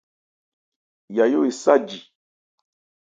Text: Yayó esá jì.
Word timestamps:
Yayó 1.15 1.39
esá 1.49 1.73
jì. 1.87 1.99